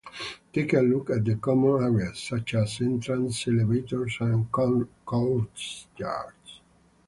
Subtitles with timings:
[0.51, 5.85] Take a look at the common areas, such as entrances, elevators, and courtyards.